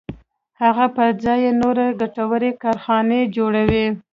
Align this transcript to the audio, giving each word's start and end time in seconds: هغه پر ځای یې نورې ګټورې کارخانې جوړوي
هغه 0.61 0.85
پر 0.95 1.09
ځای 1.23 1.39
یې 1.45 1.51
نورې 1.61 1.87
ګټورې 2.01 2.51
کارخانې 2.63 3.21
جوړوي 3.35 3.85